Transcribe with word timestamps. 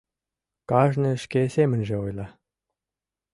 Кажне 0.69 1.11
шке 1.23 1.41
семынже 1.55 1.95
ойла... 2.03 2.27